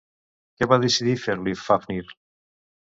Què 0.61 0.69
va 0.71 0.79
decidir 0.85 1.15
fer-li 1.27 1.57
Fafnir? 1.69 2.03